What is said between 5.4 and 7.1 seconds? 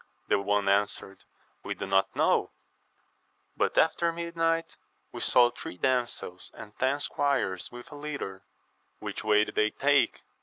three damsels and ten